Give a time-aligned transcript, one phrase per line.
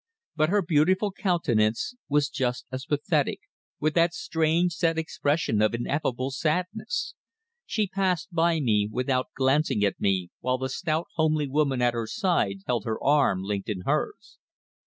[0.35, 3.41] But her beautiful countenance was just as pathetic,
[3.79, 7.13] with that strange set expression of ineffable sadness.
[7.67, 12.07] She passed me by without glancing at me, while the stout, homely woman at her
[12.07, 14.39] side held her arm linked in hers.